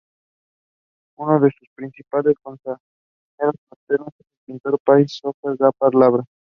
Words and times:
Uno 1.19 1.39
de 1.39 1.51
sus 1.59 1.67
parientes 1.75 2.35
consanguíneos 2.41 3.55
paternos 3.69 4.09
es 4.19 4.25
el 4.25 4.35
pintor 4.47 4.79
paisajista 4.83 5.29
Onofre 5.41 5.57
Jarpa 5.63 5.89
Labra. 5.95 6.23